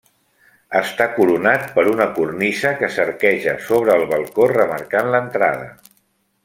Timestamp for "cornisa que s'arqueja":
2.15-3.53